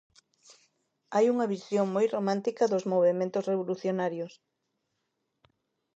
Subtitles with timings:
[1.13, 4.33] Hai unha visión moi romántica dos movementos revolucionarios.